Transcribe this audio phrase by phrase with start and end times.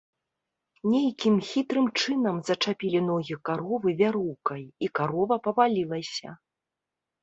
[0.93, 6.39] Нейкім хітрым чынам зачапілі ногі каровы вяроўкай і карова павалілася.